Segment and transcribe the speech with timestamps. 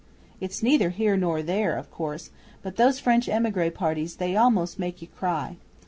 [0.39, 2.31] It's neither here nor there, of course,
[2.63, 5.57] but those French emigre parties they almost make you cry.